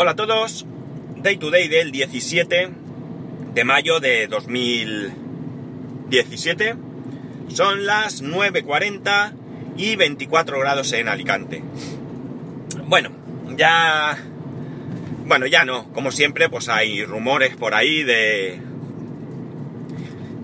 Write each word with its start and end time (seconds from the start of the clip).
Hola 0.00 0.12
a 0.12 0.14
todos, 0.14 0.64
Day 1.16 1.38
to 1.38 1.50
Day 1.50 1.66
del 1.66 1.90
17 1.90 2.68
de 3.52 3.64
mayo 3.64 3.98
de 3.98 4.28
2017. 4.28 6.76
Son 7.48 7.84
las 7.84 8.22
9.40 8.22 9.32
y 9.76 9.96
24 9.96 10.60
grados 10.60 10.92
en 10.92 11.08
Alicante. 11.08 11.64
Bueno, 12.84 13.10
ya... 13.56 14.16
Bueno, 15.26 15.46
ya 15.46 15.64
no, 15.64 15.92
como 15.92 16.12
siempre, 16.12 16.48
pues 16.48 16.68
hay 16.68 17.04
rumores 17.04 17.56
por 17.56 17.74
ahí 17.74 18.04
de... 18.04 18.60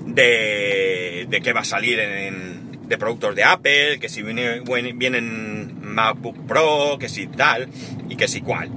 De, 0.05 1.27
de 1.29 1.41
que 1.43 1.53
va 1.53 1.61
a 1.61 1.65
salir 1.65 2.01
en, 2.01 2.89
de 2.89 2.99
productos 2.99 3.37
de 3.37 3.45
Apple, 3.45 4.01
que 4.01 4.09
si 4.09 4.25
viene, 4.25 4.63
vienen 4.97 5.79
MacBook 5.81 6.45
Pro, 6.45 6.97
que 6.99 7.09
si 7.09 7.29
tal, 7.29 7.69
y 8.09 8.17
que 8.17 8.27
si 8.27 8.41
cual. 8.41 8.73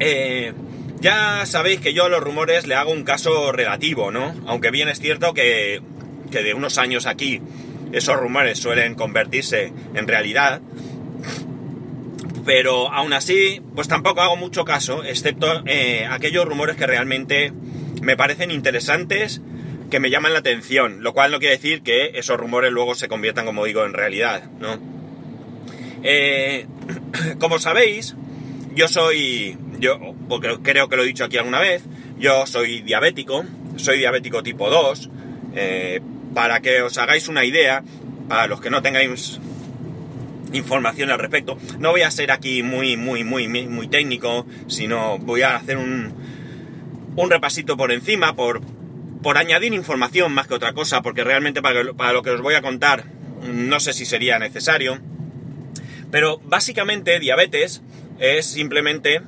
Eh, 0.00 0.52
ya 1.00 1.46
sabéis 1.46 1.80
que 1.80 1.94
yo 1.94 2.04
a 2.04 2.08
los 2.08 2.22
rumores 2.22 2.66
le 2.66 2.74
hago 2.74 2.90
un 2.90 3.04
caso 3.04 3.52
relativo, 3.52 4.10
¿no? 4.10 4.34
Aunque 4.46 4.70
bien 4.70 4.88
es 4.88 4.98
cierto 4.98 5.32
que, 5.32 5.80
que 6.30 6.42
de 6.42 6.54
unos 6.54 6.78
años 6.78 7.06
aquí 7.06 7.40
esos 7.92 8.16
rumores 8.16 8.58
suelen 8.58 8.94
convertirse 8.94 9.72
en 9.94 10.08
realidad. 10.08 10.60
Pero 12.44 12.92
aún 12.92 13.12
así, 13.12 13.60
pues 13.74 13.88
tampoco 13.88 14.22
hago 14.22 14.36
mucho 14.36 14.64
caso, 14.64 15.04
excepto 15.04 15.62
eh, 15.66 16.06
aquellos 16.10 16.46
rumores 16.46 16.76
que 16.76 16.86
realmente 16.86 17.52
me 18.00 18.16
parecen 18.16 18.50
interesantes, 18.50 19.40
que 19.90 20.00
me 20.00 20.10
llaman 20.10 20.32
la 20.32 20.38
atención, 20.38 21.02
lo 21.02 21.12
cual 21.12 21.32
no 21.32 21.38
quiere 21.38 21.56
decir 21.56 21.82
que 21.82 22.12
esos 22.14 22.38
rumores 22.38 22.72
luego 22.72 22.94
se 22.94 23.08
conviertan, 23.08 23.44
como 23.44 23.64
digo, 23.64 23.84
en 23.84 23.92
realidad, 23.92 24.44
¿no? 24.58 24.78
Eh, 26.02 26.66
como 27.38 27.58
sabéis, 27.58 28.16
yo 28.74 28.88
soy, 28.88 29.58
yo, 29.80 29.98
porque 30.28 30.58
creo 30.62 30.88
que 30.88 30.96
lo 30.96 31.02
he 31.02 31.06
dicho 31.06 31.24
aquí 31.24 31.36
alguna 31.36 31.60
vez, 31.60 31.82
yo 32.18 32.46
soy 32.46 32.82
diabético, 32.82 33.44
soy 33.76 33.98
diabético 33.98 34.42
tipo 34.42 34.70
2, 34.70 35.10
eh, 35.54 36.00
para 36.34 36.60
que 36.60 36.82
os 36.82 36.96
hagáis 36.98 37.28
una 37.28 37.44
idea, 37.44 37.82
para 38.28 38.46
los 38.46 38.60
que 38.60 38.70
no 38.70 38.82
tengáis 38.82 39.40
información 40.52 41.10
al 41.10 41.18
respecto, 41.18 41.58
no 41.78 41.90
voy 41.90 42.02
a 42.02 42.10
ser 42.10 42.30
aquí 42.30 42.62
muy, 42.62 42.96
muy, 42.96 43.24
muy, 43.24 43.48
muy 43.48 43.88
técnico, 43.88 44.46
sino 44.68 45.18
voy 45.18 45.42
a 45.42 45.56
hacer 45.56 45.76
un, 45.76 46.12
un 47.16 47.30
repasito 47.30 47.76
por 47.76 47.90
encima, 47.92 48.36
por, 48.36 48.60
por 49.22 49.38
añadir 49.38 49.74
información 49.74 50.32
más 50.32 50.46
que 50.46 50.54
otra 50.54 50.72
cosa, 50.72 51.02
porque 51.02 51.24
realmente 51.24 51.62
para, 51.62 51.92
para 51.94 52.12
lo 52.12 52.22
que 52.22 52.30
os 52.30 52.40
voy 52.40 52.54
a 52.54 52.62
contar 52.62 53.04
no 53.42 53.80
sé 53.80 53.92
si 53.92 54.04
sería 54.04 54.38
necesario. 54.38 54.98
Pero 56.10 56.40
básicamente 56.44 57.20
diabetes 57.20 57.82
es 58.18 58.46
simplemente 58.46 59.22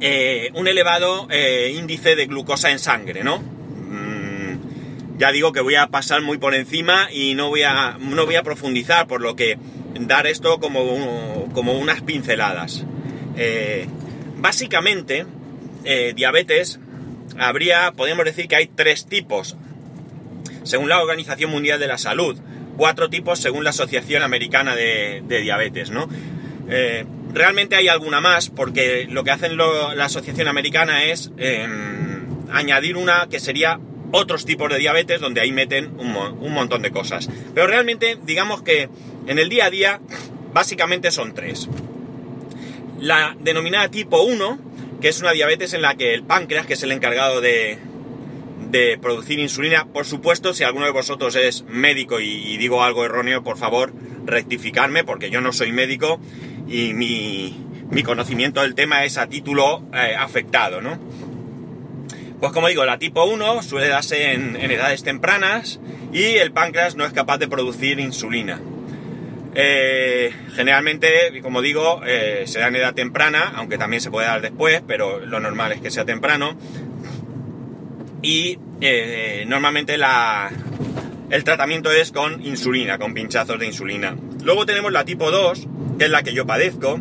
eh, 0.00 0.50
un 0.54 0.68
elevado 0.68 1.26
eh, 1.30 1.72
índice 1.74 2.16
de 2.16 2.26
glucosa 2.26 2.70
en 2.70 2.78
sangre, 2.78 3.24
¿no? 3.24 3.38
Mm, 3.38 5.18
ya 5.18 5.32
digo 5.32 5.52
que 5.52 5.60
voy 5.60 5.76
a 5.76 5.86
pasar 5.86 6.20
muy 6.20 6.36
por 6.36 6.54
encima 6.54 7.08
y 7.10 7.34
no 7.34 7.48
voy 7.48 7.62
a, 7.62 7.96
no 7.98 8.26
voy 8.26 8.36
a 8.36 8.42
profundizar, 8.42 9.06
por 9.06 9.22
lo 9.22 9.36
que 9.36 9.58
dar 10.00 10.26
esto 10.26 10.60
como, 10.60 11.48
como 11.54 11.72
unas 11.72 12.02
pinceladas. 12.02 12.84
Eh, 13.36 13.86
básicamente, 14.36 15.24
diabetes, 16.14 16.78
habría, 17.38 17.92
podemos 17.92 18.24
decir 18.26 18.48
que 18.48 18.56
hay 18.56 18.66
tres 18.66 19.06
tipos, 19.06 19.56
según 20.64 20.90
la 20.90 21.00
Organización 21.00 21.50
Mundial 21.50 21.80
de 21.80 21.86
la 21.86 21.96
Salud, 21.96 22.38
cuatro 22.76 23.08
tipos 23.08 23.38
según 23.38 23.64
la 23.64 23.70
Asociación 23.70 24.22
Americana 24.22 24.76
de, 24.76 25.22
de 25.26 25.40
Diabetes, 25.40 25.90
¿no? 25.90 26.08
Realmente 27.36 27.76
hay 27.76 27.88
alguna 27.88 28.22
más, 28.22 28.48
porque 28.48 29.06
lo 29.10 29.22
que 29.22 29.30
hacen 29.30 29.58
la 29.58 30.06
Asociación 30.06 30.48
Americana 30.48 31.04
es 31.04 31.30
em, 31.36 32.24
añadir 32.50 32.96
una 32.96 33.28
que 33.28 33.40
sería 33.40 33.78
otros 34.10 34.46
tipos 34.46 34.70
de 34.70 34.78
diabetes, 34.78 35.20
donde 35.20 35.42
ahí 35.42 35.52
meten 35.52 36.00
un, 36.00 36.16
un, 36.16 36.52
montón 36.54 36.80
de 36.80 36.90
cosas. 36.90 37.28
Pero 37.54 37.66
realmente, 37.66 38.16
digamos 38.24 38.62
que 38.62 38.88
en 39.26 39.38
el 39.38 39.50
día 39.50 39.66
a 39.66 39.70
día, 39.70 40.00
básicamente 40.54 41.10
son 41.10 41.34
tres. 41.34 41.68
La 43.00 43.36
denominada 43.38 43.90
tipo 43.90 44.22
1, 44.22 44.58
que 45.02 45.08
es 45.08 45.20
una 45.20 45.32
diabetes 45.32 45.74
en 45.74 45.82
la 45.82 45.94
que 45.94 46.14
el 46.14 46.22
páncreas, 46.22 46.64
que 46.64 46.72
es 46.72 46.82
el 46.84 46.92
encargado 46.92 47.42
de, 47.42 47.78
producir 49.02 49.40
insulina, 49.40 49.84
por 49.84 50.06
supuesto, 50.06 50.54
si 50.54 50.64
alguno 50.64 50.86
de 50.86 50.92
vosotros 50.92 51.36
es 51.36 51.64
médico 51.68 52.18
y, 52.18 52.28
y 52.28 52.56
digo 52.56 52.82
algo 52.82 53.04
erróneo, 53.04 53.44
por 53.44 53.58
favor, 53.58 53.92
rectificarme, 54.24 55.04
porque 55.04 55.28
yo 55.28 55.42
no 55.42 55.52
soy 55.52 55.72
médico 55.72 56.18
y 56.68 56.92
mi, 56.94 58.02
conocimiento 58.02 58.62
del 58.62 58.74
tema 58.74 59.04
es 59.04 59.18
a 59.18 59.26
título 59.28 59.82
eh, 59.92 60.14
afectado, 60.16 60.80
¿no? 60.80 60.98
Pues 62.40 62.52
como 62.52 62.68
digo, 62.68 62.84
la 62.84 62.98
tipo 62.98 63.24
1 63.24 63.62
suele 63.62 63.88
darse 63.88 64.32
en, 64.32 64.56
edades 64.56 65.02
tempranas 65.02 65.80
y 66.12 66.22
el 66.22 66.52
páncreas 66.52 66.94
no 66.94 67.04
es 67.04 67.12
capaz 67.12 67.38
de 67.38 67.48
producir 67.48 67.98
insulina. 67.98 68.60
Eh, 69.54 70.34
generalmente, 70.54 71.40
como 71.40 71.62
digo, 71.62 72.02
eh, 72.06 72.42
se 72.46 72.58
da 72.58 72.68
en 72.68 72.76
edad 72.76 72.94
temprana, 72.94 73.54
aunque 73.56 73.78
también 73.78 74.02
se 74.02 74.10
puede 74.10 74.26
dar 74.26 74.42
después, 74.42 74.82
pero 74.86 75.24
lo 75.24 75.40
normal 75.40 75.72
es 75.72 75.80
que 75.80 75.90
sea 75.90 76.04
temprano. 76.04 76.58
Y 78.22 78.58
normalmente 79.46 79.96
la, 79.96 80.50
el 81.30 81.42
tratamiento 81.44 81.90
es 81.90 82.12
con 82.12 82.44
insulina, 82.44 82.98
con 82.98 83.14
pinchazos 83.14 83.58
de 83.58 83.66
insulina. 83.66 84.14
Luego 84.46 84.64
tenemos 84.64 84.92
la 84.92 85.04
tipo 85.04 85.32
2, 85.32 85.66
que 85.98 86.04
es 86.04 86.10
la 86.10 86.22
que 86.22 86.32
yo 86.32 86.46
padezco. 86.46 87.00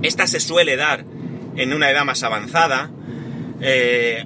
Esta 0.00 0.26
se 0.26 0.40
suele 0.40 0.76
dar 0.76 1.04
en 1.54 1.74
una 1.74 1.90
edad 1.90 2.06
más 2.06 2.22
avanzada. 2.22 2.90
Eh, 3.60 4.24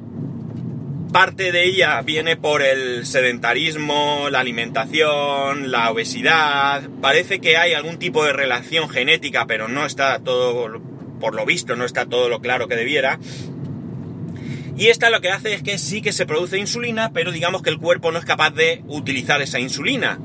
parte 1.13 1.51
de 1.51 1.65
ella 1.65 2.01
viene 2.03 2.37
por 2.37 2.63
el 2.63 3.05
sedentarismo, 3.05 4.29
la 4.31 4.39
alimentación, 4.39 5.73
la 5.73 5.91
obesidad. 5.91 6.89
Parece 7.03 7.41
que 7.41 7.57
hay 7.57 7.73
algún 7.73 7.99
tipo 7.99 8.25
de 8.25 8.33
relación 8.33 8.89
genética, 8.89 9.47
pero 9.49 9.67
no 9.67 9.85
está 9.85 10.21
todo, 10.21 10.81
por 11.19 11.35
lo 11.35 11.47
visto, 11.47 11.75
no 11.75 11.85
está 11.85 12.07
todo 12.07 12.29
lo 12.29 12.39
claro 12.39 12.69
que 12.69 12.77
debiera. 12.77 13.19
Y 14.77 14.87
esta 14.87 15.11
lo 15.11 15.21
que 15.21 15.33
hace 15.33 15.53
es 15.53 15.65
que 15.65 15.79
sí 15.79 16.01
que 16.01 16.13
se 16.13 16.27
produce 16.27 16.59
insulina, 16.59 17.11
pero 17.13 17.33
digamos 17.33 17.63
que 17.63 17.71
el 17.71 17.79
cuerpo 17.79 18.13
no 18.13 18.21
es 18.21 18.25
capaz 18.25 18.51
de 18.51 18.85
utilizar 18.87 19.43
esa 19.43 19.59
insulina. 19.59 20.21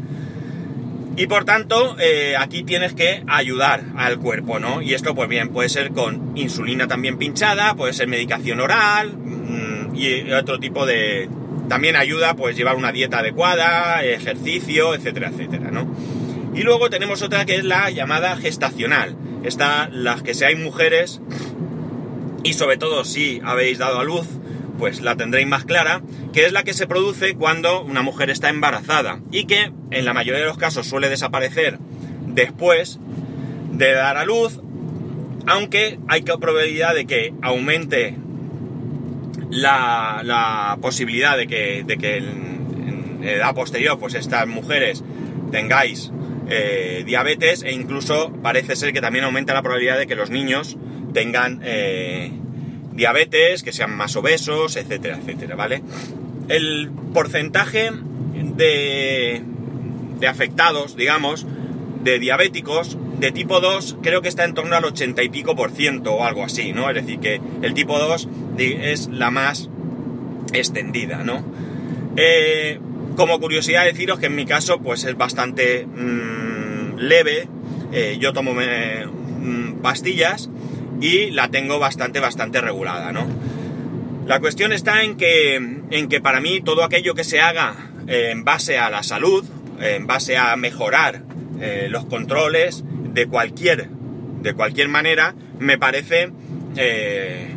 Y 1.18 1.28
por 1.28 1.44
tanto, 1.44 1.98
eh, 2.00 2.36
aquí 2.38 2.64
tienes 2.64 2.94
que 2.94 3.24
ayudar 3.28 3.84
al 3.98 4.18
cuerpo, 4.18 4.60
¿no? 4.60 4.82
Y 4.82 4.94
esto, 4.94 5.14
pues 5.14 5.28
bien, 5.28 5.50
puede 5.50 5.70
ser 5.70 5.92
con 5.92 6.38
insulina 6.38 6.88
también 6.88 7.18
pinchada, 7.18 7.76
puede 7.76 7.94
ser 7.94 8.08
medicación 8.08 8.60
oral 8.62 9.14
mmm, 9.18 9.96
y 9.96 10.32
otro 10.32 10.60
tipo 10.60 10.86
de... 10.86 11.30
También 11.68 11.96
ayuda, 11.96 12.36
pues, 12.36 12.56
llevar 12.56 12.76
una 12.76 12.92
dieta 12.92 13.20
adecuada, 13.20 14.04
ejercicio, 14.04 14.94
etcétera, 14.94 15.30
etcétera, 15.30 15.72
¿no? 15.72 15.94
Y 16.54 16.64
luego 16.64 16.90
tenemos 16.90 17.22
otra 17.22 17.46
que 17.46 17.56
es 17.56 17.64
la 17.64 17.90
llamada 17.90 18.36
gestacional. 18.36 19.16
Está 19.44 19.90
las 19.90 20.22
que 20.22 20.34
seáis 20.34 20.60
mujeres 20.60 21.22
y 22.44 22.54
sobre 22.54 22.78
todo 22.78 23.06
si 23.06 23.42
habéis 23.44 23.78
dado 23.78 24.00
a 24.00 24.04
luz, 24.04 24.28
pues 24.78 25.02
la 25.02 25.16
tendréis 25.16 25.48
más 25.48 25.64
clara, 25.64 26.02
que 26.34 26.46
es 26.46 26.52
la 26.52 26.64
que 26.64 26.74
se 26.74 26.88
produce 26.88 27.36
cuando 27.36 27.84
una 27.84 28.02
mujer 28.02 28.30
está 28.30 28.50
embarazada 28.50 29.20
y 29.32 29.46
que 29.46 29.72
en 29.92 30.06
la 30.06 30.14
mayoría 30.14 30.42
de 30.42 30.48
los 30.48 30.58
casos 30.58 30.88
suele 30.88 31.10
desaparecer 31.10 31.78
después 32.28 33.00
de 33.72 33.94
dar 33.94 34.18
a 34.18 34.26
luz, 34.26 34.62
aunque 35.48 36.00
hay 36.08 36.22
probabilidad 36.22 36.96
de 36.96 37.06
que 37.06 37.34
aumente 37.42 38.16
la, 39.50 40.78
posibilidad 40.82 41.38
de 41.38 41.48
que, 41.48 41.84
de 41.86 41.98
que 41.98 42.18
en, 42.18 43.22
edad 43.24 43.54
posterior 43.54 44.00
pues 44.00 44.16
estas 44.16 44.48
mujeres 44.48 45.04
tengáis 45.52 46.12
eh, 46.50 47.04
diabetes 47.06 47.62
e 47.64 47.72
incluso 47.72 48.34
parece 48.42 48.76
ser 48.76 48.94
que 48.94 49.02
también 49.02 49.26
aumenta 49.26 49.54
la 49.54 49.62
probabilidad 49.62 49.98
de 49.98 50.08
que 50.08 50.16
los 50.16 50.32
niños 50.32 50.78
tengan 51.14 51.62
eh, 51.64 52.32
diabetes, 52.94 53.64
que 53.64 53.72
sean 53.72 53.96
más 53.96 54.16
obesos, 54.16 54.76
etcétera, 54.76 55.18
etcétera, 55.18 55.56
¿vale? 55.56 55.82
El 56.48 56.90
porcentaje 57.14 57.92
de, 58.56 59.42
de 60.20 60.28
afectados, 60.28 60.96
digamos, 60.96 61.46
de 62.04 62.20
diabéticos 62.20 62.98
de 63.20 63.32
tipo 63.32 63.60
2 63.60 63.98
creo 64.02 64.22
que 64.22 64.30
está 64.30 64.46
en 64.46 64.56
torno 64.56 64.76
al 64.76 64.84
80 64.84 65.22
y 65.24 65.30
pico 65.30 65.56
por 65.56 65.72
ciento 65.72 66.14
o 66.14 66.24
algo 66.24 66.44
así, 66.44 66.74
¿no? 66.74 66.90
Es 66.90 66.96
decir, 66.96 67.20
que 67.20 67.40
el 67.62 67.74
tipo 67.74 68.00
2 68.00 68.28
es 68.58 69.08
la 69.10 69.30
más 69.30 69.70
extendida, 70.54 71.24
¿no? 71.24 71.44
Eh, 72.18 72.80
como 73.16 73.40
curiosidad 73.40 73.86
deciros 73.86 74.20
que 74.20 74.26
en 74.26 74.36
mi 74.36 74.46
caso 74.46 74.80
pues 74.80 75.04
es 75.04 75.16
bastante 75.16 75.86
mmm, 75.86 76.98
leve, 76.98 77.48
eh, 77.92 78.18
yo 78.20 78.34
tomo 78.34 78.54
mm, 78.54 79.82
pastillas 79.82 80.50
y 81.00 81.32
la 81.32 81.50
tengo 81.50 81.80
bastante, 81.80 82.20
bastante 82.20 82.60
regulada, 82.60 83.12
¿no? 83.12 83.26
La 84.26 84.40
cuestión 84.40 84.72
está 84.72 85.04
en 85.04 85.18
que, 85.18 85.56
en 85.56 86.08
que 86.10 86.22
para 86.22 86.40
mí 86.40 86.62
todo 86.62 86.84
aquello 86.84 87.16
que 87.16 87.24
se 87.24 87.42
haga 87.42 87.76
en 88.08 88.44
base 88.44 88.78
a 88.78 88.90
la 88.90 89.04
salud, 89.04 89.46
en 89.80 90.08
base 90.08 90.38
a 90.38 90.56
mejorar 90.56 91.24
eh, 91.60 91.88
los 91.90 92.06
controles 92.06 92.84
de 93.14 93.28
cualquier, 93.28 93.90
de 93.90 94.54
cualquier 94.54 94.88
manera, 94.88 95.36
me 95.60 95.78
parece 95.78 96.32
eh, 96.76 97.48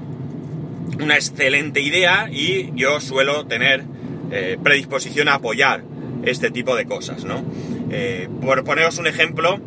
una 1.00 1.14
excelente 1.14 1.80
idea 1.80 2.28
y 2.30 2.70
yo 2.74 3.00
suelo 3.00 3.46
tener 3.46 3.84
eh, 4.30 4.58
predisposición 4.62 5.28
a 5.28 5.34
apoyar 5.34 5.82
este 6.24 6.50
tipo 6.50 6.76
de 6.76 6.84
cosas, 6.86 7.24
¿no? 7.24 7.44
Eh, 7.90 8.28
por 8.40 8.64
poneros 8.64 8.98
un 8.98 9.06
ejemplo, 9.06 9.60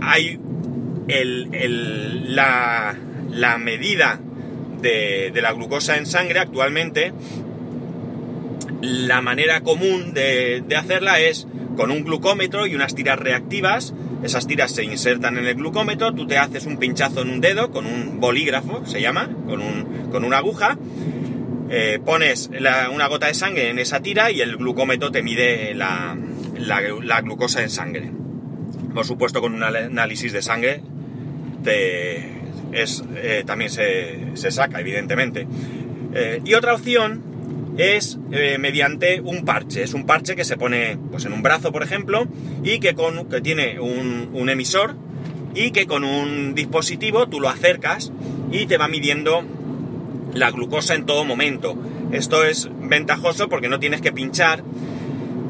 hay 0.00 0.38
la, 2.28 3.58
medida 3.58 4.20
de, 4.80 5.32
la 5.34 5.52
glucosa 5.52 5.96
en 5.96 6.06
sangre 6.06 6.38
actualmente, 6.38 7.12
la 8.82 9.20
manera 9.20 9.60
común 9.62 10.12
de, 10.12 10.62
de 10.66 10.76
hacerla 10.76 11.20
es 11.20 11.46
con 11.76 11.90
un 11.90 12.04
glucómetro 12.04 12.66
y 12.66 12.74
unas 12.74 12.94
tiras 12.94 13.18
reactivas 13.18 13.94
esas 14.22 14.46
tiras 14.46 14.72
se 14.72 14.82
insertan 14.82 15.36
en 15.38 15.46
el 15.46 15.54
glucómetro, 15.54 16.12
tú 16.12 16.26
te 16.26 16.38
haces 16.38 16.66
un 16.66 16.78
pinchazo 16.78 17.22
en 17.22 17.30
un 17.30 17.40
dedo 17.40 17.70
con 17.70 17.86
un 17.86 18.18
bolígrafo, 18.18 18.84
se 18.86 19.00
llama, 19.00 19.28
con, 19.46 19.60
un, 19.60 20.08
con 20.10 20.24
una 20.24 20.38
aguja, 20.38 20.78
eh, 21.70 22.00
pones 22.04 22.50
una 22.92 23.06
gota 23.08 23.26
de 23.26 23.34
sangre 23.34 23.70
en 23.70 23.78
esa 23.78 24.00
tira 24.00 24.30
y 24.30 24.40
el 24.40 24.56
glucómetro 24.56 25.10
te 25.10 25.22
mide 25.22 25.74
la, 25.74 26.16
glucosa 27.22 27.62
en 27.62 27.70
sangre. 27.70 28.10
Por 28.94 29.04
supuesto, 29.04 29.40
con 29.40 29.54
un 29.54 29.62
análisis 29.62 30.32
de 30.32 30.42
sangre 30.42 30.80
es, 32.76 33.02
eh, 33.16 33.42
también 33.46 33.70
se, 33.70 34.50
saca, 34.50 34.80
evidentemente. 34.80 35.46
Eh, 36.14 36.40
y 36.44 36.54
otra 36.54 36.74
opción 36.74 37.22
es 37.78 38.18
eh, 38.32 38.58
mediante 38.58 39.20
un 39.20 39.44
parche. 39.44 39.82
Es 39.82 39.94
un 39.94 40.06
parche 40.06 40.36
que 40.36 40.44
se 40.44 40.56
pone 40.56 40.98
pues, 41.10 41.24
en 41.24 41.32
un 41.32 41.42
brazo, 41.42 41.72
por 41.72 41.82
ejemplo, 41.82 42.26
y 42.62 42.78
que, 42.78 42.94
con, 42.94 43.28
que 43.28 43.40
tiene 43.40 43.80
un, 43.80 44.48
emisor 44.48 44.94
y 45.54 45.70
que 45.70 45.86
con 45.86 46.04
un 46.04 46.54
dispositivo 46.54 47.28
tú 47.28 47.40
lo 47.40 47.48
acercas 47.48 48.12
y 48.52 48.66
te 48.66 48.76
va 48.76 48.88
midiendo 48.88 49.42
la 50.34 50.50
glucosa 50.50 50.94
en 50.94 51.06
todo 51.06 51.24
momento. 51.24 51.76
Esto 52.12 52.44
es 52.44 52.68
ventajoso 52.80 53.48
porque 53.48 53.68
no 53.68 53.80
tienes 53.80 54.00
que 54.00 54.12
pinchar 54.12 54.62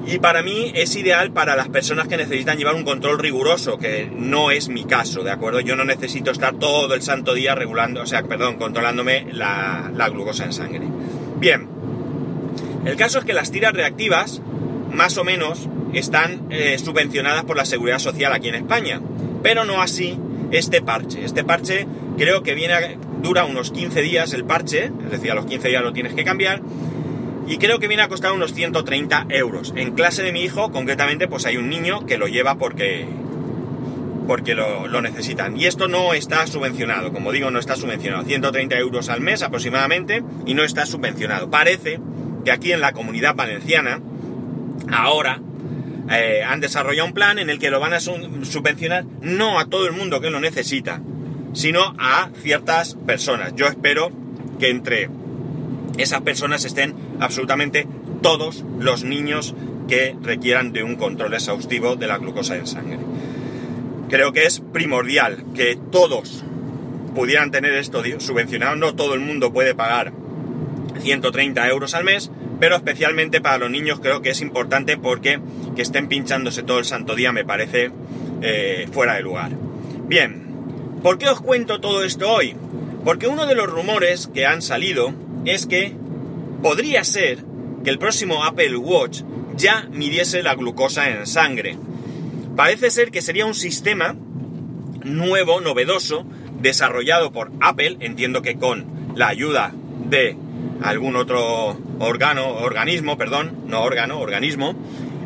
y 0.07 0.21
para 0.21 0.43
mí 0.43 0.71
es 0.75 0.95
ideal 0.95 1.33
para 1.33 1.57
las 1.57 1.69
personas 1.69 2.07
que 2.07 2.17
necesitan 2.17 2.57
llevar 2.57 2.77
un 2.77 2.85
control 2.85 3.19
riguroso, 3.19 3.77
que 3.77 4.09
no 4.15 4.53
es 4.53 4.69
mi 4.69 4.85
caso, 4.85 5.25
¿de 5.25 5.33
acuerdo? 5.33 5.59
Yo 5.59 5.75
no 5.75 5.85
necesito 5.85 6.31
estar 6.31 6.55
todo 6.55 6.95
el 6.95 7.03
santo 7.03 7.35
día 7.35 7.57
regulando, 7.57 8.03
o 8.03 8.07
sea, 8.07 8.23
perdón, 8.23 8.57
controlándome 8.57 9.27
la, 9.33 9.91
glucosa 10.13 10.45
en 10.45 10.53
sangre. 10.53 10.87
Bien, 11.39 11.69
el 12.85 12.95
caso 12.97 13.19
es 13.19 13.25
que 13.25 13.33
las 13.33 13.51
tiras 13.51 13.73
reactivas, 13.73 14.41
más 14.93 15.19
o 15.19 15.25
menos, 15.25 15.69
están 15.93 16.47
eh, 16.51 16.79
subvencionadas 16.79 17.45
por 17.45 17.57
la 17.57 17.65
Seguridad 17.65 17.99
Social 17.99 18.33
aquí 18.33 18.49
en 18.49 18.55
España, 18.55 19.01
pero 19.43 19.65
no 19.65 19.83
así 19.83 20.19
este 20.53 20.83
parche. 20.83 21.25
Este 21.25 21.43
parche 21.43 21.89
creo 22.17 22.45
que 22.45 22.55
viene 22.55 22.97
dura 23.23 23.45
unos 23.45 23.73
15 23.73 24.03
días 24.03 24.33
el 24.35 24.45
parche, 24.45 24.93
es 25.05 25.11
decir, 25.11 25.33
a 25.33 25.35
los 25.35 25.47
15 25.47 25.69
días 25.69 25.83
lo 25.83 25.93
tienes 25.93 26.15
que 26.15 26.23
cambiar, 26.23 26.63
y 27.47 27.59
creo 27.59 27.79
que 27.79 27.89
viene 27.89 28.03
a 28.03 28.09
costar 28.09 28.33
unos 28.33 28.53
130 28.53 29.27
euros. 29.31 29.73
En 29.77 29.93
clase 29.93 30.23
de 30.23 30.33
mi 30.33 30.43
hijo, 30.43 30.73
concretamente, 30.73 31.29
pues 31.29 31.47
hay 31.47 31.57
un 31.57 31.69
niño 31.69 32.05
que 32.05 32.19
lo 32.19 32.27
lleva 32.27 32.57
porque, 32.57 33.07
porque 34.27 34.55
lo, 34.55 35.01
necesitan. 35.01 35.57
Y 35.57 35.67
esto 35.67 35.87
no 35.87 36.13
está 36.13 36.47
subvencionado, 36.47 37.13
como 37.13 37.31
digo, 37.31 37.51
no 37.51 37.61
está 37.61 37.77
subvencionado. 37.77 38.25
130 38.25 38.77
euros 38.79 39.09
al 39.09 39.21
mes 39.21 39.43
aproximadamente 39.43 40.25
y 40.45 40.55
no 40.55 40.65
está 40.65 40.87
subvencionado. 40.87 41.49
Parece 41.49 42.01
que 42.45 42.51
aquí 42.51 42.73
en 42.73 42.81
la 42.81 42.93
comunidad 42.93 43.37
valenciana, 43.37 44.01
ahora, 44.91 45.41
eh, 46.11 46.43
han 46.45 46.61
desarrollado 46.61 47.07
un 47.07 47.15
plan 47.15 47.39
en 47.39 47.49
el 47.49 47.61
que 47.61 47.71
lo 47.71 47.79
van 47.79 47.93
a 47.93 48.01
subvencionar 48.01 49.05
no 49.21 49.59
a 49.61 49.67
todo 49.67 49.87
el 49.87 49.93
mundo 49.93 50.21
que 50.21 50.31
lo 50.31 50.41
necesita, 50.41 51.01
sino 51.53 51.95
a 51.99 52.31
ciertas 52.43 52.97
personas. 53.07 53.55
Yo 53.55 53.67
espero 53.67 54.11
que 54.59 54.71
entre 54.71 55.11
esas 55.99 56.21
personas 56.23 56.65
estén 56.65 57.06
absolutamente 57.21 57.87
todos 58.23 58.65
los 58.79 59.05
niños 59.05 59.55
que 59.89 60.17
requieran 60.21 60.73
de 60.73 60.83
un 60.83 60.97
control 60.97 61.35
exhaustivo 61.35 61.97
de 61.97 62.07
la 62.07 62.19
glucosa 62.19 62.57
en 62.57 62.67
sangre. 62.67 62.99
Creo 64.09 64.33
que 64.33 64.45
es 64.45 64.61
primordial 64.73 65.45
que 65.55 65.79
todos 65.91 66.45
pudieran 67.15 67.51
tener 67.51 67.73
esto 67.75 68.03
subvencionado, 68.19 68.77
no 68.77 68.95
todo 68.95 69.15
el 69.15 69.21
mundo 69.21 69.53
puede 69.53 69.75
pagar 69.75 70.13
130 71.01 71.69
euros 71.69 71.95
al 71.95 72.05
mes, 72.05 72.31
pero 72.61 72.77
especialmente 72.77 73.41
para 73.41 73.59
los 73.59 73.71
niños 73.71 74.01
creo 74.01 74.23
que 74.23 74.31
es 74.31 74.41
importante 74.41 74.97
porque 74.97 75.41
que 75.75 75.83
estén 75.83 76.09
pinchándose 76.09 76.63
todo 76.63 76.79
el 76.79 76.85
santo 76.85 77.15
día 77.15 77.33
me 77.33 77.45
parece 77.45 77.91
eh, 78.43 78.89
fuera 78.93 79.15
de 79.15 79.23
lugar. 79.23 79.53
Bien, 80.07 80.47
¿por 81.03 81.19
qué 81.19 81.29
os 81.29 81.41
cuento 81.41 81.81
todo 81.81 82.05
esto 82.05 82.31
hoy? 82.31 82.55
Porque 83.05 83.29
uno 83.29 83.47
de 83.47 83.55
los 83.55 83.69
rumores 83.69 84.29
que 84.33 84.47
han 84.47 84.63
salido 84.63 85.13
es 85.45 85.67
que 85.67 85.95
podría 86.67 87.05
ser 87.05 87.45
que 87.85 87.91
el 87.91 87.99
próximo 88.01 88.43
Apple 88.43 88.77
Watch 88.77 89.23
ya 89.55 89.87
midiese 89.93 90.43
la 90.43 90.57
glucosa 90.57 91.09
en 91.09 91.25
sangre. 91.25 91.79
Parece 92.57 92.91
ser 92.91 93.13
que 93.13 93.23
sería 93.23 93.47
un 93.47 93.55
sistema 93.55 94.17
nuevo, 95.05 95.61
novedoso, 95.61 96.27
desarrollado 96.61 97.31
por 97.31 97.53
Apple, 97.61 97.99
entiendo 98.01 98.43
que 98.43 98.57
con 98.57 98.85
la 99.15 99.29
ayuda 99.29 99.73
de 100.11 100.37
algún 100.83 101.15
otro 101.15 101.79
órgano, 102.01 102.49
organismo, 102.57 103.17
perdón, 103.17 103.53
no 103.69 103.83
órgano, 103.83 104.19
organismo, 104.19 104.75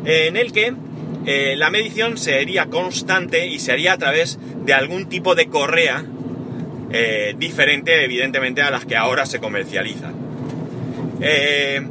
en 0.05 0.37
el 0.37 0.51
que 0.51 0.75
eh, 1.25 1.55
la 1.57 1.71
medición 1.71 2.19
sería 2.19 2.67
constante 2.67 3.47
y 3.47 3.57
se 3.57 3.71
haría 3.71 3.93
a 3.93 3.97
través 3.97 4.37
de 4.63 4.73
algún 4.75 5.09
tipo 5.09 5.33
de 5.33 5.47
correa 5.47 6.05
eh, 6.91 7.33
diferente, 7.35 8.05
evidentemente, 8.05 8.61
a 8.61 8.69
las 8.69 8.85
que 8.85 8.95
ahora 8.95 9.25
se 9.25 9.39
comercializan. 9.39 10.30
Eh, 11.21 11.81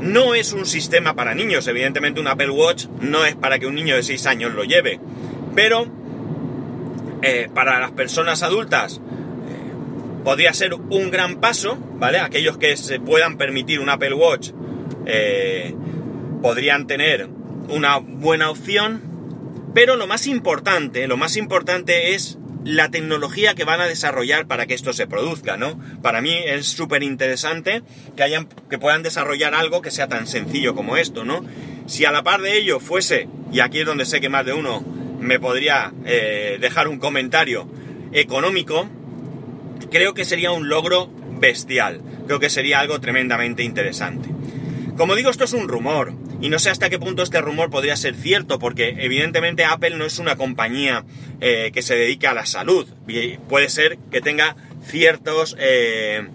no 0.00 0.34
es 0.34 0.52
un 0.52 0.66
sistema 0.66 1.14
para 1.14 1.34
niños, 1.34 1.66
evidentemente 1.68 2.20
un 2.20 2.26
Apple 2.26 2.50
Watch 2.50 2.86
no 3.00 3.24
es 3.24 3.36
para 3.36 3.58
que 3.58 3.66
un 3.66 3.74
niño 3.74 3.94
de 3.94 4.02
6 4.02 4.26
años 4.26 4.54
lo 4.54 4.64
lleve, 4.64 4.98
pero 5.54 5.86
para 7.54 7.78
las 7.78 7.90
personas 7.90 8.42
adultas 8.42 9.00
podría 10.24 10.52
ser 10.52 10.74
un 10.74 11.10
gran 11.10 11.40
paso, 11.40 11.78
¿vale? 11.94 12.18
Aquellos 12.18 12.58
que 12.58 12.76
se 12.76 13.00
puedan 13.00 13.36
permitir 13.36 13.80
un 13.80 13.88
Apple 13.88 14.14
Watch 14.14 14.50
eh, 15.06 15.74
podrían 16.42 16.86
tener 16.86 17.28
una 17.68 17.98
buena 17.98 18.50
opción, 18.50 19.02
pero 19.74 19.96
lo 19.96 20.06
más 20.06 20.26
importante, 20.26 21.06
lo 21.06 21.16
más 21.16 21.36
importante 21.36 22.14
es 22.14 22.38
la 22.64 22.90
tecnología 22.90 23.54
que 23.54 23.64
van 23.64 23.80
a 23.80 23.86
desarrollar 23.86 24.46
para 24.46 24.66
que 24.66 24.74
esto 24.74 24.92
se 24.92 25.06
produzca, 25.06 25.56
¿no? 25.56 25.80
Para 26.02 26.20
mí 26.20 26.34
es 26.44 26.66
súper 26.66 27.02
interesante 27.02 27.82
que, 28.16 28.46
que 28.68 28.78
puedan 28.78 29.02
desarrollar 29.02 29.54
algo 29.54 29.82
que 29.82 29.90
sea 29.90 30.08
tan 30.08 30.26
sencillo 30.26 30.74
como 30.74 30.96
esto, 30.96 31.24
¿no? 31.24 31.44
Si 31.86 32.04
a 32.04 32.12
la 32.12 32.22
par 32.22 32.42
de 32.42 32.56
ello 32.56 32.80
fuese, 32.80 33.28
y 33.52 33.60
aquí 33.60 33.80
es 33.80 33.86
donde 33.86 34.06
sé 34.06 34.20
que 34.20 34.28
más 34.28 34.44
de 34.46 34.52
uno 34.52 34.84
me 35.20 35.38
podría 35.38 35.92
eh, 36.04 36.58
dejar 36.60 36.88
un 36.88 36.98
comentario 36.98 37.68
económico, 38.12 38.88
creo 39.90 40.14
que 40.14 40.24
sería 40.24 40.52
un 40.52 40.68
logro 40.68 41.10
bestial. 41.38 42.00
Creo 42.26 42.40
que 42.40 42.50
sería 42.50 42.80
algo 42.80 43.00
tremendamente 43.00 43.62
interesante. 43.62 44.28
Como 44.96 45.16
digo, 45.16 45.30
esto 45.30 45.44
es 45.44 45.52
un 45.52 45.68
rumor. 45.68 46.14
Y 46.40 46.48
no 46.48 46.58
sé 46.58 46.70
hasta 46.70 46.88
qué 46.88 46.98
punto 46.98 47.22
este 47.22 47.40
rumor 47.40 47.70
podría 47.70 47.96
ser 47.96 48.14
cierto, 48.14 48.58
porque 48.58 48.96
evidentemente 48.98 49.64
Apple 49.64 49.96
no 49.96 50.06
es 50.06 50.18
una 50.18 50.36
compañía 50.36 51.04
eh, 51.40 51.70
que 51.72 51.82
se 51.82 51.96
dedique 51.96 52.26
a 52.26 52.34
la 52.34 52.46
salud. 52.46 52.88
puede 53.48 53.68
ser 53.68 53.98
que 54.10 54.22
tenga 54.22 54.56
ciertos 54.82 55.54
eh, 55.58 56.26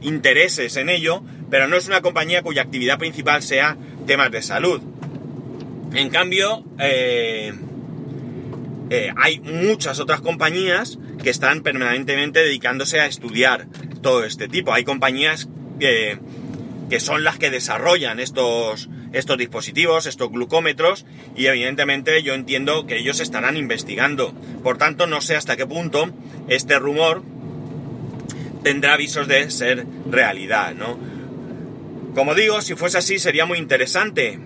intereses 0.00 0.76
en 0.76 0.88
ello, 0.88 1.22
pero 1.48 1.68
no 1.68 1.76
es 1.76 1.86
una 1.86 2.00
compañía 2.00 2.42
cuya 2.42 2.62
actividad 2.62 2.98
principal 2.98 3.42
sea 3.42 3.76
temas 4.06 4.32
de 4.32 4.42
salud. 4.42 4.82
En 5.94 6.10
cambio, 6.10 6.64
eh, 6.80 7.52
hay 9.16 9.38
muchas 9.40 10.00
otras 10.00 10.22
compañías 10.22 10.98
que 11.22 11.30
están 11.30 11.62
permanentemente 11.62 12.40
dedicándose 12.40 12.98
a 12.98 13.06
estudiar 13.06 13.68
todo 14.02 14.24
este 14.24 14.48
tipo. 14.48 14.72
Hay 14.72 14.82
compañías 14.82 15.48
que, 15.78 16.18
que 16.90 16.98
son 16.98 17.22
las 17.22 17.38
que 17.38 17.50
desarrollan 17.50 18.18
estos, 18.18 18.88
estos 19.12 19.38
dispositivos, 19.38 20.06
estos 20.06 20.30
glucómetros, 20.30 21.06
y 21.36 21.46
evidentemente 21.46 22.22
yo 22.22 22.34
entiendo 22.34 22.86
que 22.86 22.98
ellos 22.98 23.20
estarán 23.20 23.56
investigando. 23.56 24.32
Por 24.62 24.78
tanto, 24.78 25.06
no 25.06 25.20
sé 25.20 25.36
hasta 25.36 25.56
qué 25.56 25.66
punto 25.66 26.10
este 26.48 26.78
rumor 26.78 27.22
tendrá 28.62 28.94
avisos 28.94 29.28
de 29.28 29.50
ser 29.50 29.86
realidad, 30.10 30.74
¿no? 30.74 30.98
Como 32.14 32.34
digo, 32.34 32.60
si 32.60 32.74
fuese 32.74 32.98
así 32.98 33.18
sería 33.18 33.46
muy 33.46 33.58
interesante, 33.58 34.38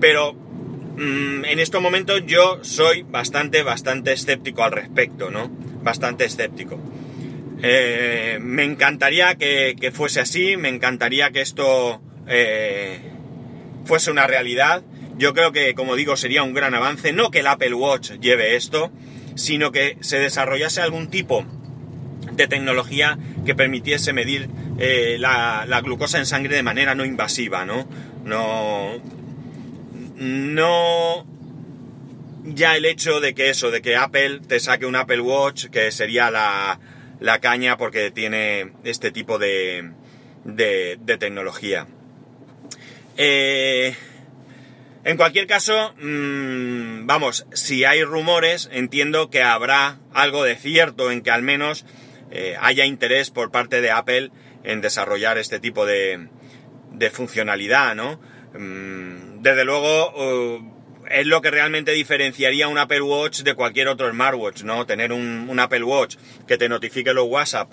pero 0.00 0.34
mm, 0.34 1.44
en 1.44 1.58
estos 1.58 1.80
momentos 1.80 2.22
yo 2.26 2.58
soy 2.62 3.02
bastante, 3.02 3.62
bastante 3.62 4.12
escéptico 4.12 4.62
al 4.62 4.72
respecto, 4.72 5.30
¿no? 5.30 5.50
bastante 5.84 6.24
escéptico. 6.24 6.80
Eh, 7.62 8.38
me 8.40 8.64
encantaría 8.64 9.36
que, 9.36 9.92
fuese 9.94 10.20
así, 10.20 10.56
me 10.56 10.68
encantaría 10.68 11.30
que 11.30 11.40
esto 11.40 12.00
eh, 12.26 12.98
fuese 13.84 14.10
una 14.10 14.26
realidad. 14.26 14.82
Yo 15.16 15.32
creo 15.34 15.52
que, 15.52 15.74
como 15.74 15.96
digo, 15.96 16.16
sería 16.16 16.42
un 16.42 16.54
gran 16.54 16.74
avance. 16.74 17.12
No 17.12 17.30
que 17.30 17.40
el 17.40 17.46
Apple 17.46 17.74
Watch 17.74 18.12
lleve 18.20 18.56
esto, 18.56 18.90
sino 19.34 19.72
que 19.72 19.96
se 20.00 20.18
desarrollase 20.18 20.80
algún 20.80 21.08
tipo 21.08 21.44
de 22.32 22.48
tecnología 22.48 23.18
que 23.44 23.54
permitiese 23.54 24.12
medir 24.12 24.48
eh, 24.78 25.16
la, 25.18 25.80
glucosa 25.82 26.18
en 26.18 26.26
sangre 26.26 26.56
de 26.56 26.62
manera 26.62 26.94
no 26.94 27.04
invasiva, 27.04 27.64
¿no? 27.64 27.88
No. 28.24 29.00
No. 30.16 31.26
Ya 32.44 32.76
el 32.76 32.84
hecho 32.84 33.20
de 33.20 33.34
que 33.34 33.50
eso, 33.50 33.70
de 33.70 33.82
que 33.82 33.96
Apple 33.96 34.40
te 34.46 34.60
saque 34.60 34.86
un 34.86 34.96
Apple 34.96 35.20
Watch, 35.20 35.66
que 35.66 35.90
sería 35.92 36.30
la, 36.30 36.78
la 37.20 37.38
caña 37.40 37.76
porque 37.76 38.10
tiene 38.10 38.72
este 38.84 39.12
tipo 39.12 39.38
de, 39.38 39.92
de 40.44 41.16
tecnología. 41.18 41.86
Eh, 43.16 43.94
en 45.04 45.16
cualquier 45.16 45.46
caso, 45.46 45.94
mmm, 46.00 47.06
vamos, 47.06 47.46
si 47.52 47.84
hay 47.84 48.02
rumores, 48.04 48.68
entiendo 48.72 49.30
que 49.30 49.42
habrá 49.42 49.98
algo 50.12 50.44
de 50.44 50.56
cierto 50.56 51.10
en 51.10 51.22
que 51.22 51.30
al 51.30 51.42
menos 51.42 51.84
eh, 52.30 52.56
haya 52.60 52.86
interés 52.86 53.30
por 53.30 53.50
parte 53.50 53.80
de 53.80 53.90
Apple 53.90 54.30
en 54.64 54.80
desarrollar 54.80 55.38
este 55.38 55.60
tipo 55.60 55.86
de, 55.86 56.28
funcionalidad, 57.12 57.94
¿no? 57.94 58.20
Mm, 58.54 59.42
desde 59.42 59.64
luego, 59.64 60.10
uh, 60.16 60.74
es 61.10 61.26
lo 61.26 61.42
que 61.42 61.50
realmente 61.50 61.92
diferenciaría 61.92 62.68
un 62.68 62.78
Apple 62.78 63.02
Watch 63.02 63.42
de 63.42 63.54
cualquier 63.54 63.88
otro 63.88 64.10
smartwatch, 64.10 64.62
¿no? 64.62 64.86
Tener 64.86 65.12
un, 65.12 65.58
Apple 65.60 65.84
Watch 65.84 66.16
que 66.46 66.56
te 66.56 66.68
notifique 66.68 67.12
los 67.12 67.26
WhatsApp 67.28 67.70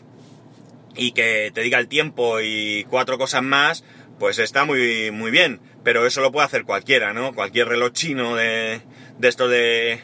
y 0.95 1.13
que 1.13 1.51
te 1.53 1.61
diga 1.61 1.79
el 1.79 1.87
tiempo 1.87 2.41
y 2.41 2.85
cuatro 2.89 3.17
cosas 3.17 3.43
más, 3.43 3.83
pues 4.21 4.37
está 4.37 4.65
muy, 4.65 5.09
muy 5.09 5.31
bien. 5.31 5.59
Pero 5.83 6.05
eso 6.05 6.21
lo 6.21 6.31
puede 6.31 6.45
hacer 6.45 6.63
cualquiera, 6.63 7.11
¿no? 7.11 7.33
Cualquier 7.33 7.67
reloj 7.67 7.91
chino 7.91 8.35
de, 8.35 8.79
de 9.17 9.27
esto 9.27 9.49
de, 9.49 9.99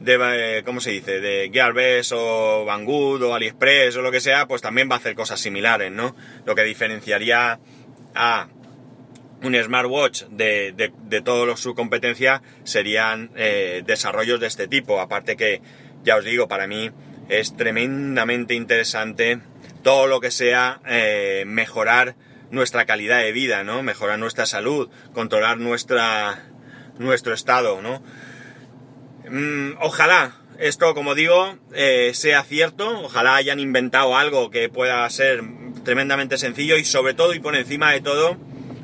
de, 0.00 0.62
¿cómo 0.64 0.80
se 0.80 0.90
dice? 0.90 1.20
De 1.20 1.48
Gearbest 1.52 2.10
o 2.12 2.64
Banggood 2.64 3.22
o 3.22 3.34
AliExpress 3.36 3.94
o 3.98 4.02
lo 4.02 4.10
que 4.10 4.20
sea, 4.20 4.48
pues 4.48 4.62
también 4.62 4.90
va 4.90 4.96
a 4.96 4.98
hacer 4.98 5.14
cosas 5.14 5.38
similares, 5.38 5.92
¿no? 5.92 6.16
Lo 6.44 6.56
que 6.56 6.64
diferenciaría 6.64 7.60
a 8.16 8.48
un 9.44 9.54
smartwatch 9.54 10.24
de, 10.24 10.72
de, 10.72 10.92
de 11.04 11.56
su 11.56 11.76
competencia 11.76 12.42
serían 12.64 13.30
eh, 13.36 13.84
desarrollos 13.86 14.40
de 14.40 14.48
este 14.48 14.66
tipo. 14.66 14.98
Aparte 14.98 15.36
que, 15.36 15.60
ya 16.02 16.16
os 16.16 16.24
digo, 16.24 16.48
para 16.48 16.66
mí 16.66 16.90
es 17.28 17.56
tremendamente 17.56 18.54
interesante 18.54 19.38
todo 19.84 20.08
lo 20.08 20.18
que 20.20 20.32
sea 20.32 20.80
eh, 20.84 21.44
mejorar 21.46 22.16
nuestra 22.50 22.86
calidad 22.86 23.20
de 23.20 23.32
vida, 23.32 23.64
¿no? 23.64 23.82
Mejorar 23.82 24.18
nuestra 24.18 24.46
salud, 24.46 24.88
controlar 25.12 25.58
nuestra, 25.58 26.44
nuestro 26.98 27.34
estado, 27.34 27.82
¿no? 27.82 28.02
Mm, 29.28 29.76
ojalá 29.80 30.36
esto, 30.58 30.94
como 30.94 31.14
digo, 31.14 31.58
eh, 31.74 32.12
sea 32.14 32.42
cierto, 32.42 33.02
ojalá 33.02 33.36
hayan 33.36 33.60
inventado 33.60 34.16
algo 34.16 34.50
que 34.50 34.68
pueda 34.68 35.08
ser 35.10 35.42
tremendamente 35.84 36.38
sencillo 36.38 36.76
y 36.76 36.84
sobre 36.84 37.14
todo 37.14 37.34
y 37.34 37.40
por 37.40 37.56
encima 37.56 37.92
de 37.92 38.00
todo, 38.00 38.36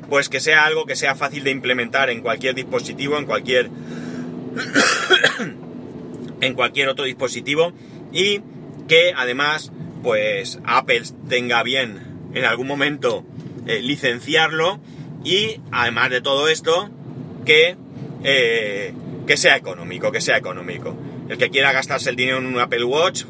pues 0.09 0.29
que 0.29 0.39
sea 0.39 0.65
algo 0.65 0.85
que 0.85 0.95
sea 0.95 1.15
fácil 1.15 1.43
de 1.43 1.51
implementar 1.51 2.09
en 2.09 2.21
cualquier 2.21 2.55
dispositivo, 2.55 3.17
en 3.17 3.25
cualquier 3.25 3.69
en 6.41 6.53
cualquier 6.53 6.89
otro 6.89 7.05
dispositivo 7.05 7.73
y 8.11 8.41
que 8.87 9.13
además 9.15 9.71
pues 10.03 10.59
Apple 10.65 11.03
tenga 11.29 11.63
bien 11.63 12.29
en 12.33 12.45
algún 12.45 12.67
momento 12.67 13.25
eh, 13.67 13.81
licenciarlo 13.81 14.79
y 15.23 15.61
además 15.71 16.09
de 16.09 16.21
todo 16.21 16.47
esto 16.47 16.89
que 17.45 17.77
eh, 18.23 18.93
que 19.25 19.37
sea 19.37 19.55
económico, 19.55 20.11
que 20.11 20.21
sea 20.21 20.37
económico. 20.37 20.95
El 21.29 21.37
que 21.37 21.49
quiera 21.49 21.71
gastarse 21.71 22.09
el 22.09 22.15
dinero 22.15 22.37
en 22.39 22.45
un 22.45 22.59
Apple 22.59 22.83
Watch, 22.83 23.23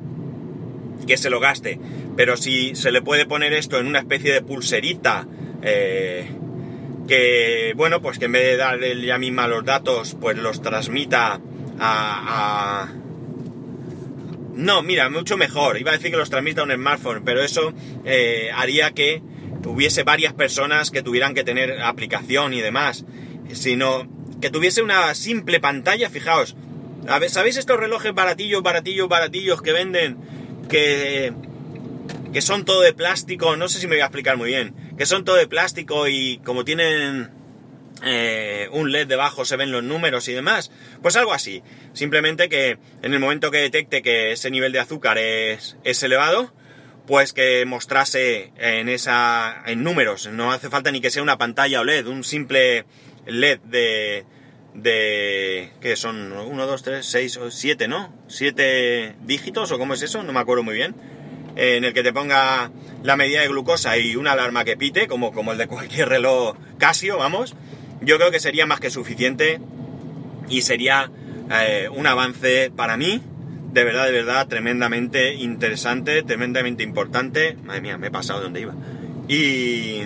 que 1.06 1.18
se 1.18 1.30
lo 1.30 1.40
gaste. 1.40 1.80
Pero 2.16 2.38
si 2.38 2.76
se 2.76 2.92
le 2.92 3.02
puede 3.02 3.26
poner 3.26 3.54
esto 3.54 3.80
en 3.80 3.88
una 3.88 4.00
especie 4.00 4.34
de 4.34 4.42
pulserita, 4.42 5.28
eh, 5.62 6.28
que, 7.08 7.74
bueno, 7.76 8.02
pues 8.02 8.20
que 8.20 8.26
en 8.26 8.32
vez 8.32 8.44
de 8.44 8.58
darle 8.58 9.06
ya 9.06 9.18
misma 9.18 9.48
los 9.48 9.66
datos, 9.66 10.16
pues 10.20 10.38
los 10.38 10.62
transmita 10.62 11.40
a. 11.80 12.92
No, 14.56 14.84
mira, 14.84 15.10
mucho 15.10 15.36
mejor. 15.36 15.80
Iba 15.80 15.92
a 15.92 15.96
decir 15.96 16.12
que 16.12 16.18
los 16.18 16.30
transmita 16.30 16.64
un 16.64 16.72
smartphone, 16.72 17.24
pero 17.26 17.42
eso 17.42 17.74
eh, 18.06 18.52
haría 18.56 18.92
que 18.92 19.22
hubiese 19.66 20.04
varias 20.04 20.34
personas 20.34 20.92
que 20.92 21.02
tuvieran 21.02 21.34
que 21.34 21.44
tener 21.44 21.82
aplicación 21.82 22.54
y 22.54 22.62
demás. 22.62 23.06
Sino 23.52 24.08
que 24.42 24.50
tuviese 24.50 24.82
una 24.82 25.14
simple 25.16 25.60
pantalla, 25.60 26.10
fijaos. 26.10 26.56
¿Sabéis 27.28 27.58
estos 27.58 27.80
relojes 27.80 28.14
baratillos, 28.14 28.64
baratillos, 28.64 29.08
baratillos 29.08 29.62
que 29.62 29.74
venden? 29.74 30.18
Que, 30.70 31.34
que 32.32 32.42
son 32.42 32.66
todo 32.66 32.82
de 32.82 32.94
plástico, 32.94 33.56
no 33.58 33.68
sé 33.68 33.80
si 33.80 33.88
me 33.88 33.96
voy 33.96 34.02
a 34.02 34.06
explicar 34.06 34.38
muy 34.38 34.50
bien, 34.50 34.74
que 34.98 35.06
son 35.06 35.26
todo 35.26 35.36
de 35.36 35.48
plástico 35.48 36.08
y 36.08 36.40
como 36.40 36.64
tienen 36.64 37.30
eh, 38.06 38.68
un 38.72 38.92
LED 38.92 39.08
debajo 39.08 39.46
se 39.46 39.56
ven 39.56 39.72
los 39.72 39.84
números 39.84 40.28
y 40.28 40.34
demás. 40.34 40.72
Pues 41.02 41.16
algo 41.16 41.34
así. 41.34 41.64
Simplemente 41.94 42.50
que 42.50 42.78
en 43.02 43.14
el 43.14 43.20
momento 43.20 43.52
que 43.52 43.60
detecte 43.60 44.02
que 44.02 44.32
ese 44.32 44.52
nivel 44.52 44.72
de 44.72 44.80
azúcar 44.80 45.18
es, 45.18 45.78
es 45.84 46.02
elevado, 46.04 46.54
pues 47.06 47.34
que 47.34 47.66
mostrase 47.66 48.52
en 48.58 48.90
esa 48.90 49.64
en 49.66 49.84
números. 49.84 50.30
No 50.32 50.52
hace 50.52 50.70
falta 50.70 50.92
ni 50.92 51.02
que 51.02 51.12
sea 51.12 51.24
una 51.24 51.38
pantalla 51.38 51.82
OLED, 51.82 52.08
un 52.08 52.24
simple 52.24 52.86
LED 53.26 53.60
de, 53.62 54.26
de 54.74 55.72
que 55.82 55.96
son 55.96 56.32
1, 56.32 56.66
2, 56.66 56.84
3, 56.84 57.06
6 57.06 57.38
o 57.38 57.52
7, 57.52 57.88
¿no? 57.88 58.14
7 58.28 59.16
dígitos 59.22 59.72
o 59.72 59.78
cómo 59.78 59.94
es 59.94 60.02
eso, 60.02 60.24
no 60.24 60.34
me 60.34 60.40
acuerdo 60.40 60.64
muy 60.64 60.76
bien. 60.76 60.96
en 61.56 61.84
el 61.84 61.94
que 61.94 62.04
te 62.04 62.14
ponga 62.14 62.72
la 63.04 63.16
medida 63.16 63.42
de 63.42 63.48
glucosa 63.48 63.98
y 63.98 64.16
una 64.16 64.32
alarma 64.32 64.64
que 64.64 64.78
pite, 64.78 65.08
como, 65.08 65.32
como 65.32 65.52
el 65.52 65.58
de 65.58 65.68
cualquier 65.68 66.10
reloj 66.10 66.58
Casio, 66.78 67.18
vamos. 67.18 67.56
Yo 68.02 68.18
creo 68.18 68.32
que 68.32 68.40
sería 68.40 68.66
más 68.66 68.80
que 68.80 68.90
suficiente 68.90 69.62
y 70.50 70.62
sería 70.64 71.12
eh, 71.52 71.90
un 71.92 72.08
avance 72.08 72.72
para 72.76 72.98
mí, 72.98 73.22
de 73.74 73.84
verdad, 73.84 74.06
de 74.06 74.12
verdad, 74.12 74.48
tremendamente 74.48 75.34
interesante, 75.34 76.22
tremendamente 76.22 76.84
importante. 76.84 77.58
Madre 77.64 77.82
mía, 77.82 77.98
me 77.98 78.08
he 78.08 78.12
pasado 78.12 78.40
de 78.40 78.44
donde 78.46 78.62
iba. 78.62 78.76
Y, 79.28 80.04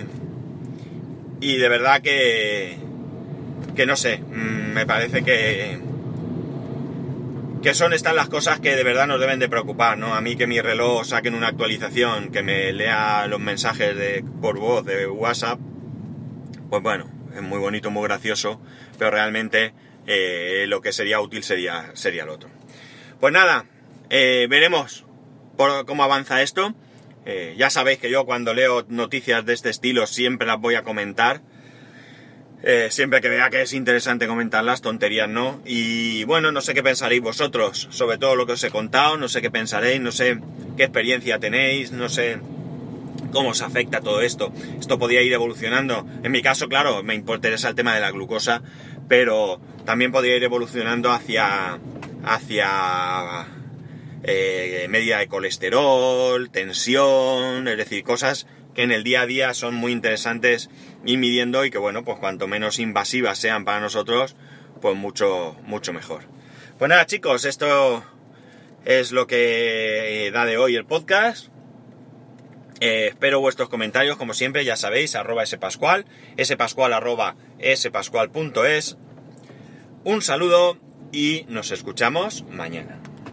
y 1.40 1.56
de 1.56 1.68
verdad 1.68 2.00
que, 2.00 2.78
que 3.76 3.84
no 3.84 3.96
sé, 3.96 4.18
mm, 4.18 4.72
me 4.72 4.86
parece 4.86 5.22
que 5.22 5.78
que 7.62 7.74
son 7.74 7.92
estas 7.92 8.14
las 8.14 8.28
cosas 8.28 8.60
que 8.60 8.76
de 8.76 8.84
verdad 8.84 9.08
nos 9.08 9.20
deben 9.20 9.40
de 9.40 9.48
preocupar, 9.48 9.98
¿no? 9.98 10.14
A 10.14 10.20
mí 10.20 10.36
que 10.36 10.46
mi 10.46 10.60
reloj 10.60 11.04
saquen 11.04 11.34
una 11.34 11.48
actualización, 11.48 12.30
que 12.30 12.42
me 12.42 12.72
lea 12.72 13.26
los 13.26 13.40
mensajes 13.40 13.96
de, 13.96 14.24
por 14.40 14.58
voz 14.60 14.86
de 14.86 15.08
WhatsApp, 15.08 15.58
pues 16.70 16.82
bueno, 16.82 17.10
es 17.34 17.42
muy 17.42 17.58
bonito, 17.58 17.90
muy 17.90 18.04
gracioso, 18.04 18.60
pero 18.96 19.10
realmente 19.10 19.74
eh, 20.06 20.66
lo 20.68 20.80
que 20.80 20.92
sería 20.92 21.20
útil 21.20 21.42
sería, 21.42 21.90
sería 21.94 22.24
lo 22.24 22.34
otro. 22.34 22.57
Pues 23.20 23.32
nada, 23.32 23.66
eh, 24.10 24.46
veremos 24.48 25.04
cómo 25.86 26.04
avanza 26.04 26.42
esto. 26.42 26.74
Eh, 27.26 27.56
ya 27.58 27.68
sabéis 27.68 27.98
que 27.98 28.10
yo 28.10 28.24
cuando 28.24 28.54
leo 28.54 28.86
noticias 28.88 29.44
de 29.44 29.54
este 29.54 29.70
estilo 29.70 30.06
siempre 30.06 30.46
las 30.46 30.60
voy 30.60 30.76
a 30.76 30.82
comentar. 30.82 31.42
Eh, 32.62 32.88
siempre 32.90 33.20
que 33.20 33.28
vea 33.28 33.50
que 33.50 33.62
es 33.62 33.72
interesante 33.72 34.26
comentar 34.26 34.62
las 34.62 34.82
tonterías 34.82 35.28
no. 35.28 35.60
Y 35.64 36.24
bueno, 36.24 36.52
no 36.52 36.60
sé 36.60 36.74
qué 36.74 36.82
pensaréis 36.82 37.20
vosotros 37.20 37.88
sobre 37.90 38.18
todo 38.18 38.36
lo 38.36 38.46
que 38.46 38.52
os 38.52 38.62
he 38.62 38.70
contado, 38.70 39.16
no 39.16 39.28
sé 39.28 39.42
qué 39.42 39.50
pensaréis, 39.50 40.00
no 40.00 40.12
sé 40.12 40.38
qué 40.76 40.84
experiencia 40.84 41.40
tenéis, 41.40 41.90
no 41.90 42.08
sé 42.08 42.38
cómo 43.32 43.50
os 43.50 43.62
afecta 43.62 44.00
todo 44.00 44.20
esto. 44.22 44.52
Esto 44.78 44.98
podría 44.98 45.22
ir 45.22 45.32
evolucionando. 45.32 46.06
En 46.22 46.32
mi 46.32 46.40
caso, 46.40 46.68
claro, 46.68 47.02
me 47.02 47.14
interesa 47.14 47.68
el 47.68 47.74
tema 47.74 47.94
de 47.94 48.00
la 48.00 48.10
glucosa, 48.10 48.62
pero 49.08 49.60
también 49.84 50.12
podría 50.12 50.36
ir 50.36 50.44
evolucionando 50.44 51.10
hacia, 51.10 51.78
hacia 52.24 53.46
eh, 54.22 54.86
medida 54.90 55.18
de 55.18 55.28
colesterol, 55.28 56.50
tensión, 56.50 57.66
es 57.68 57.76
decir, 57.76 58.04
cosas 58.04 58.46
que 58.74 58.82
en 58.82 58.92
el 58.92 59.02
día 59.02 59.22
a 59.22 59.26
día 59.26 59.54
son 59.54 59.74
muy 59.74 59.92
interesantes 59.92 60.70
ir 61.04 61.18
midiendo 61.18 61.64
y 61.64 61.70
que 61.70 61.78
bueno, 61.78 62.04
pues 62.04 62.18
cuanto 62.18 62.46
menos 62.46 62.78
invasivas 62.78 63.38
sean 63.38 63.64
para 63.64 63.80
nosotros, 63.80 64.36
pues 64.80 64.94
mucho, 64.94 65.56
mucho 65.64 65.92
mejor. 65.92 66.24
Pues 66.78 66.88
nada 66.88 67.06
chicos, 67.06 67.44
esto 67.44 68.04
es 68.84 69.10
lo 69.10 69.26
que 69.26 70.30
da 70.32 70.44
de 70.44 70.58
hoy 70.58 70.76
el 70.76 70.84
podcast. 70.84 71.48
Eh, 72.80 73.08
espero 73.08 73.40
vuestros 73.40 73.68
comentarios, 73.68 74.16
como 74.16 74.34
siempre, 74.34 74.64
ya 74.64 74.76
sabéis, 74.76 75.14
arroba 75.14 75.44
spascual, 75.44 76.06
spascual 76.42 76.92
arroba 76.92 77.36
spascual.es. 77.74 78.96
Un 80.04 80.22
saludo 80.22 80.78
y 81.12 81.44
nos 81.48 81.70
escuchamos 81.72 82.44
mañana. 82.50 83.00